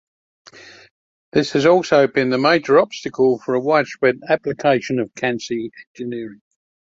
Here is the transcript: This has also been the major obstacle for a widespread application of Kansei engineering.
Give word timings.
This 1.31 1.51
has 1.51 1.67
also 1.67 2.07
been 2.07 2.31
the 2.31 2.39
major 2.39 2.79
obstacle 2.79 3.37
for 3.37 3.53
a 3.53 3.59
widespread 3.59 4.17
application 4.31 4.97
of 4.97 5.13
Kansei 5.13 5.69
engineering. 5.93 6.41